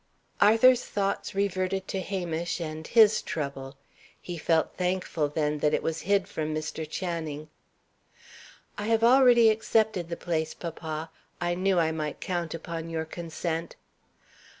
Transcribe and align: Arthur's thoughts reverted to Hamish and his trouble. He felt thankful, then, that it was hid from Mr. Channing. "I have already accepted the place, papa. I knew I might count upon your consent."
Arthur's 0.41 0.83
thoughts 0.83 1.35
reverted 1.35 1.87
to 1.89 2.01
Hamish 2.01 2.59
and 2.59 2.87
his 2.87 3.21
trouble. 3.21 3.77
He 4.19 4.35
felt 4.35 4.75
thankful, 4.75 5.27
then, 5.29 5.59
that 5.59 5.75
it 5.75 5.83
was 5.83 6.01
hid 6.01 6.27
from 6.27 6.55
Mr. 6.55 6.89
Channing. 6.89 7.49
"I 8.79 8.87
have 8.87 9.03
already 9.03 9.51
accepted 9.51 10.09
the 10.09 10.17
place, 10.17 10.55
papa. 10.55 11.11
I 11.39 11.53
knew 11.53 11.77
I 11.77 11.91
might 11.91 12.19
count 12.19 12.55
upon 12.55 12.89
your 12.89 13.05
consent." 13.05 13.75